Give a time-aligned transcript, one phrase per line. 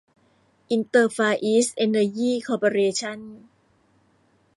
[0.71, 3.19] อินเตอร์ ฟาร์อีสท์ เอ็นเนอร์ยี่ คอร์ปอเรชั่น